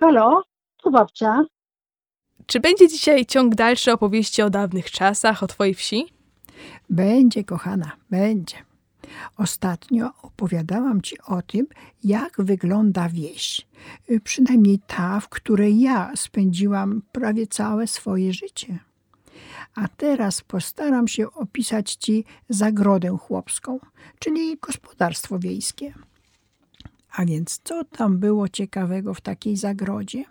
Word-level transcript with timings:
Halo, 0.00 0.42
tu 0.82 0.90
babcia. 0.90 1.44
Czy 2.46 2.60
będzie 2.60 2.88
dzisiaj 2.88 3.26
ciąg 3.26 3.54
dalszy 3.54 3.92
opowieści 3.92 4.42
o 4.42 4.50
dawnych 4.50 4.90
czasach, 4.90 5.42
o 5.42 5.46
twojej 5.46 5.74
wsi? 5.74 6.06
Będzie, 6.90 7.44
kochana, 7.44 7.92
będzie. 8.10 8.56
Ostatnio 9.36 10.10
opowiadałam 10.22 11.02
ci 11.02 11.16
o 11.26 11.42
tym, 11.42 11.66
jak 12.04 12.32
wygląda 12.38 13.08
wieś. 13.08 13.66
Y, 14.10 14.20
Przynajmniej 14.20 14.80
ta, 14.86 15.20
w 15.20 15.28
której 15.28 15.80
ja 15.80 16.12
spędziłam 16.16 17.02
prawie 17.12 17.46
całe 17.46 17.86
swoje 17.86 18.32
życie. 18.32 18.78
A 19.74 19.88
teraz 19.88 20.40
postaram 20.40 21.08
się 21.08 21.30
opisać 21.30 21.94
ci 21.94 22.24
zagrodę 22.48 23.16
chłopską, 23.20 23.78
czyli 24.18 24.56
gospodarstwo 24.56 25.38
wiejskie. 25.38 25.94
A 27.12 27.24
więc 27.24 27.60
co 27.64 27.84
tam 27.84 28.18
było 28.18 28.48
ciekawego 28.48 29.14
w 29.14 29.20
takiej 29.20 29.56
zagrodzie? 29.56 30.24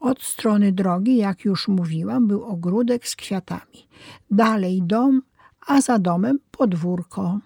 Od 0.00 0.22
strony 0.22 0.72
drogi, 0.72 1.16
jak 1.16 1.44
już 1.44 1.68
mówiłam, 1.68 2.26
był 2.26 2.44
ogródek 2.44 3.08
z 3.08 3.16
kwiatami. 3.16 3.88
Dalej 4.30 4.82
dom, 4.82 5.22
a 5.66 5.80
za 5.80 5.98
domem 5.98 6.38
podwórko. 6.50 7.38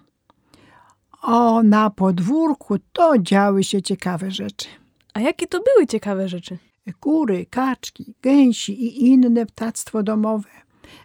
O, 1.21 1.63
na 1.63 1.89
podwórku 1.89 2.75
to 2.93 3.19
działy 3.19 3.63
się 3.63 3.81
ciekawe 3.81 4.31
rzeczy. 4.31 4.67
A 5.13 5.19
jakie 5.19 5.47
to 5.47 5.59
były 5.63 5.87
ciekawe 5.87 6.29
rzeczy? 6.29 6.57
Kury, 6.99 7.45
kaczki, 7.45 8.15
gęsi 8.21 8.85
i 8.85 9.05
inne 9.05 9.45
ptactwo 9.45 10.03
domowe, 10.03 10.49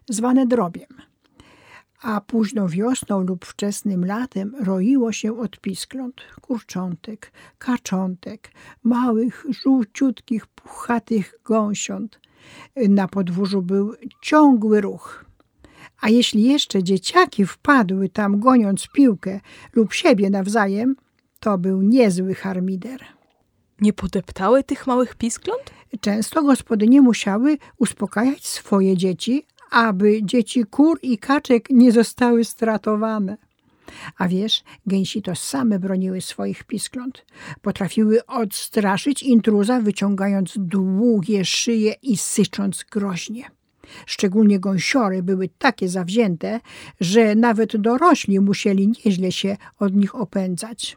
zwane 0.09 0.47
drobiem. 0.47 1.08
A 2.03 2.21
późną 2.21 2.67
wiosną 2.67 3.21
lub 3.21 3.45
wczesnym 3.45 4.05
latem 4.05 4.55
roiło 4.61 5.13
się 5.13 5.39
od 5.39 5.61
piskląt, 5.61 6.15
kurczątek, 6.41 7.33
kaczątek, 7.59 8.51
małych, 8.83 9.47
żółciutkich, 9.63 10.47
puchatych 10.47 11.35
gąsiąt. 11.45 12.21
Na 12.89 13.09
podwórzu 13.09 13.63
był 13.63 13.95
ciągły 14.23 14.81
ruch. 14.81 15.25
A 16.01 16.09
jeśli 16.09 16.43
jeszcze 16.43 16.83
dzieciaki 16.83 17.47
wpadły 17.47 18.09
tam 18.09 18.41
goniąc 18.41 18.89
piłkę 18.93 19.41
lub 19.73 19.93
siebie 19.93 20.31
nawzajem, 20.31 20.97
to 21.41 21.59
był 21.59 21.83
niezły 21.83 22.35
harmider. 22.35 23.05
Nie 23.81 23.93
podeptały 23.93 24.65
tych 24.65 24.87
małych 24.87 25.15
piskląt? 25.15 25.71
Często 26.01 26.43
gospodynie 26.43 27.03
musiały 27.03 27.59
uspokajać 27.79 28.47
swoje 28.47 28.97
dzieci, 28.97 29.47
aby 29.71 30.23
dzieci 30.23 30.65
kur 30.65 30.99
i 31.03 31.19
kaczek 31.19 31.71
nie 31.71 31.93
zostały 31.93 32.45
stratowane. 32.45 33.37
A 34.19 34.29
wiesz, 34.29 34.63
gęsi 34.87 35.23
to 35.23 35.35
same 35.35 35.79
broniły 35.79 36.21
swoich 36.21 36.65
piskląt. 36.65 37.25
Potrafiły 37.63 38.27
odstraszyć 38.27 39.23
intruza, 39.23 39.81
wyciągając 39.81 40.55
długie 40.57 41.45
szyje 41.45 41.95
i 42.03 42.17
sycząc 42.17 42.85
groźnie. 42.91 43.51
Szczególnie 44.07 44.61
gąsiory 44.61 45.23
były 45.23 45.49
takie 45.59 45.89
zawzięte, 45.89 46.61
że 47.01 47.35
nawet 47.35 47.77
dorośli 47.77 48.41
musieli 48.41 48.93
nieźle 49.05 49.33
się 49.33 49.57
od 49.79 49.95
nich 49.95 50.15
opędzać. 50.15 50.97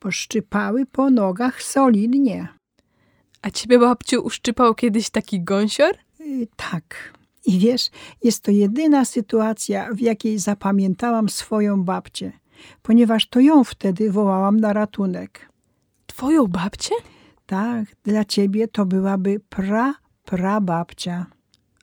Poszczypały 0.00 0.86
po 0.86 1.10
nogach 1.10 1.62
solidnie. 1.62 2.48
A 3.42 3.50
ciebie, 3.50 3.78
babciu, 3.78 4.20
uszczypał 4.20 4.74
kiedyś 4.74 5.10
taki 5.10 5.40
gąsior? 5.40 5.94
Y, 6.20 6.48
Tak. 6.56 7.17
I 7.48 7.58
wiesz, 7.58 7.90
jest 8.24 8.42
to 8.42 8.50
jedyna 8.50 9.04
sytuacja, 9.04 9.88
w 9.92 10.00
jakiej 10.00 10.38
zapamiętałam 10.38 11.28
swoją 11.28 11.84
babcię, 11.84 12.32
ponieważ 12.82 13.28
to 13.28 13.40
ją 13.40 13.64
wtedy 13.64 14.12
wołałam 14.12 14.60
na 14.60 14.72
ratunek. 14.72 15.48
Twoją 16.06 16.46
babcię? 16.46 16.94
Tak, 17.46 17.84
dla 18.04 18.24
ciebie 18.24 18.68
to 18.68 18.86
byłaby 18.86 19.40
pra, 19.48 19.94
pra 20.24 20.60
babcia. 20.60 21.26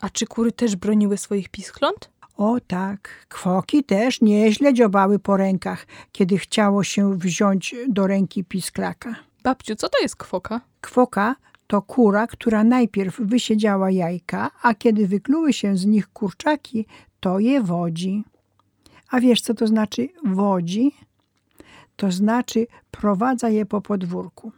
A 0.02 0.10
czy 0.10 0.26
kury 0.26 0.52
też 0.52 0.76
broniły 0.76 1.18
swoich 1.18 1.50
piskląt? 1.50 2.10
O 2.38 2.58
tak, 2.68 3.26
kwoki 3.30 3.84
też 3.84 4.22
nieźle 4.22 4.74
dziobały 4.74 5.20
po 5.20 5.38
rękach, 5.38 5.88
kiedy 6.12 6.38
chciało 6.38 6.84
się 6.84 7.18
wziąć 7.18 7.76
do 7.88 8.08
ręki 8.08 8.44
pisklaka. 8.44 9.16
Babciu, 9.44 9.76
co 9.76 9.90
to 9.90 10.02
jest 10.02 10.16
kwoka? 10.16 10.62
Kwoka 10.82 11.36
to 11.68 11.82
kura, 11.82 12.28
która 12.28 12.64
najpierw 12.64 13.20
wysiedziała 13.20 13.92
jajka, 13.92 14.52
a 14.62 14.74
kiedy 14.74 15.08
wykluły 15.08 15.54
się 15.54 15.78
z 15.78 15.86
nich 15.86 16.08
kurczaki, 16.08 16.86
to 17.20 17.40
je 17.40 17.62
wodzi. 17.62 18.24
A 19.10 19.20
wiesz, 19.20 19.42
co 19.42 19.54
to 19.54 19.68
znaczy 19.68 20.10
wodzi? 20.26 20.92
To 21.96 22.12
znaczy 22.12 22.68
prowadza 22.92 23.50
je 23.50 23.66
po 23.66 23.82
podwórku. 23.82 24.52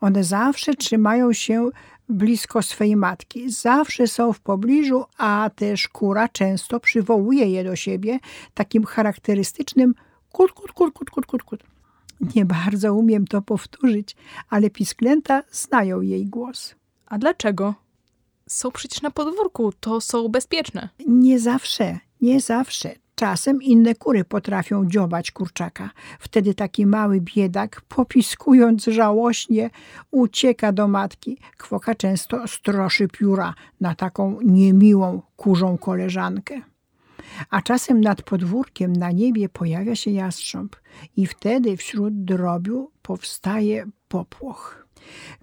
One 0.00 0.24
zawsze 0.24 0.74
trzymają 0.74 1.32
się 1.32 1.70
blisko 2.08 2.62
swej 2.62 2.96
matki, 2.96 3.50
zawsze 3.50 4.06
są 4.06 4.32
w 4.32 4.40
pobliżu, 4.40 5.04
a 5.18 5.50
też 5.54 5.88
kura 5.88 6.28
często 6.28 6.80
przywołuje 6.80 7.46
je 7.46 7.64
do 7.64 7.76
siebie 7.76 8.18
takim 8.54 8.84
charakterystycznym 8.84 9.94
kut, 10.32 10.52
kut, 10.52 10.72
kut, 10.72 10.92
kut, 10.94 11.10
kut, 11.10 11.26
kut, 11.26 11.42
kut. 11.42 11.73
Nie 12.34 12.44
bardzo 12.44 12.94
umiem 12.94 13.26
to 13.26 13.42
powtórzyć, 13.42 14.16
ale 14.48 14.70
pisklęta 14.70 15.42
znają 15.50 16.00
jej 16.00 16.26
głos. 16.26 16.74
A 17.06 17.18
dlaczego? 17.18 17.74
Są 18.48 18.70
przecież 18.70 19.02
na 19.02 19.10
podwórku, 19.10 19.72
to 19.80 20.00
są 20.00 20.28
bezpieczne. 20.28 20.88
Nie 21.06 21.40
zawsze, 21.40 21.98
nie 22.20 22.40
zawsze. 22.40 22.94
Czasem 23.14 23.62
inne 23.62 23.94
kury 23.94 24.24
potrafią 24.24 24.86
dziobać 24.86 25.30
kurczaka. 25.30 25.90
Wtedy 26.18 26.54
taki 26.54 26.86
mały 26.86 27.20
biedak, 27.20 27.80
popiskując 27.88 28.84
żałośnie, 28.84 29.70
ucieka 30.10 30.72
do 30.72 30.88
matki. 30.88 31.38
Kwoka 31.56 31.94
często 31.94 32.48
stroszy 32.48 33.08
pióra 33.08 33.54
na 33.80 33.94
taką 33.94 34.38
niemiłą 34.44 35.22
kurzą 35.36 35.78
koleżankę. 35.78 36.60
A 37.50 37.62
czasem 37.62 38.00
nad 38.00 38.22
podwórkiem 38.22 38.92
na 38.92 39.10
niebie 39.10 39.48
pojawia 39.48 39.96
się 39.96 40.10
jastrząb 40.10 40.76
i 41.16 41.26
wtedy 41.26 41.76
wśród 41.76 42.24
drobiu 42.24 42.90
powstaje 43.02 43.86
popłoch. 44.08 44.84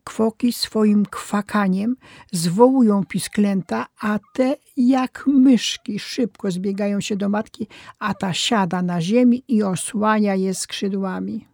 Kwoki 0.04 0.54
swoim 0.54 1.06
kwakaniem 1.06 1.96
zwołują 2.32 3.06
pisklęta, 3.06 3.88
a 4.02 4.20
te 4.34 4.56
jak 4.78 5.24
myszki 5.28 6.00
szybko 6.00 6.52
zbiegają 6.52 7.02
się 7.02 7.16
do 7.16 7.30
matki, 7.30 7.68
a 8.00 8.14
ta 8.14 8.34
siada 8.34 8.82
na 8.82 9.02
ziemi 9.02 9.44
i 9.48 9.64
osłania 9.64 10.36
je 10.36 10.54
skrzydłami. 10.54 11.48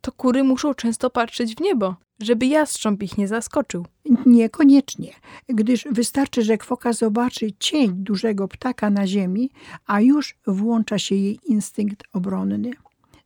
To 0.00 0.12
kury 0.12 0.44
muszą 0.44 0.74
często 0.74 1.10
patrzeć 1.10 1.54
w 1.54 1.60
niebo, 1.60 1.96
żeby 2.20 2.46
jastrząb 2.46 3.02
ich 3.02 3.18
nie 3.18 3.28
zaskoczył. 3.28 3.86
Niekoniecznie, 4.26 5.12
gdyż 5.48 5.86
wystarczy, 5.90 6.42
że 6.42 6.58
kwoka 6.58 6.92
zobaczy 6.92 7.52
cień 7.58 7.92
dużego 7.92 8.48
ptaka 8.48 8.90
na 8.90 9.06
ziemi, 9.06 9.50
a 9.86 10.00
już 10.00 10.36
włącza 10.46 10.98
się 10.98 11.14
jej 11.14 11.38
instynkt 11.46 12.02
obronny. 12.12 12.70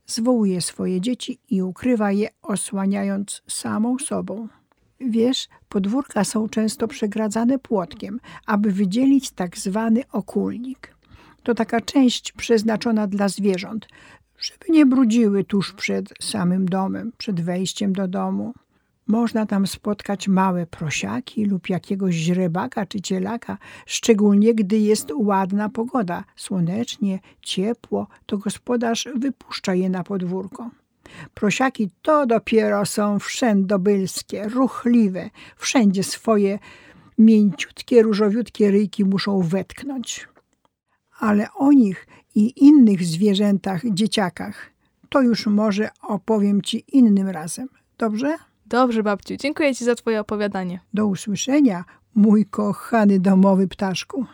Zwołuje 0.07 0.61
swoje 0.61 1.01
dzieci 1.01 1.39
i 1.51 1.63
ukrywa 1.63 2.13
je, 2.13 2.29
osłaniając 2.43 3.43
samą 3.49 3.99
sobą. 3.99 4.49
Wiesz, 5.01 5.49
podwórka 5.69 6.25
są 6.25 6.49
często 6.49 6.89
przegradzane 6.89 7.59
płotkiem, 7.59 8.21
aby 8.47 8.73
wydzielić 8.73 9.31
tak 9.31 9.59
zwany 9.59 10.03
okulnik. 10.13 10.95
To 11.43 11.55
taka 11.55 11.81
część 11.81 12.33
przeznaczona 12.33 13.07
dla 13.07 13.29
zwierząt, 13.29 13.89
żeby 14.39 14.65
nie 14.69 14.87
brudziły 14.87 15.45
tuż 15.45 15.73
przed 15.73 16.15
samym 16.23 16.69
domem, 16.69 17.13
przed 17.19 17.41
wejściem 17.41 17.93
do 17.93 18.09
domu. 18.09 18.55
Można 19.07 19.47
tam 19.47 19.67
spotkać 19.67 20.29
małe 20.29 20.67
prosiaki 20.67 21.45
lub 21.45 21.69
jakiegoś 21.69 22.15
źrebaka 22.15 22.87
czy 22.87 23.01
cielaka, 23.01 23.59
szczególnie 23.87 24.55
gdy 24.55 24.79
jest 24.79 25.13
ładna 25.15 25.69
pogoda, 25.69 26.25
słonecznie, 26.37 27.19
ciepło, 27.43 28.07
to 28.27 28.39
gospodarz 28.39 29.09
wypuszcza 29.17 29.75
je 29.75 29.91
na 29.91 30.05
podwórko. 30.05 30.71
Prosiaki 31.35 31.91
to 32.03 32.27
dopiero 32.27 32.87
są 32.87 33.19
wszędobylskie, 33.19 34.49
ruchliwe, 34.49 35.31
wszędzie 35.57 36.05
swoje 36.05 36.59
mięciutkie, 37.19 38.03
różowiutkie 38.03 38.71
ryjki 38.71 39.05
muszą 39.05 39.43
wetknąć. 39.43 40.29
Ale 41.19 41.53
o 41.53 41.73
nich 41.73 42.07
i 42.35 42.65
innych 42.65 43.05
zwierzętach, 43.05 43.83
dzieciakach, 43.91 44.71
to 45.09 45.23
już 45.23 45.47
może 45.47 45.89
opowiem 46.03 46.63
ci 46.63 46.85
innym 46.93 47.29
razem. 47.29 47.69
Dobrze? 47.99 48.37
Dobrze, 48.67 49.03
babciu, 49.03 49.37
dziękuję 49.37 49.75
ci 49.75 49.85
za 49.85 49.95
twoje 49.95 50.21
opowiadanie. 50.21 50.81
Do 50.95 51.07
usłyszenia, 51.07 51.85
mój 52.15 52.47
kochany 52.47 53.21
domowy 53.21 53.69
ptaszku. 53.69 54.27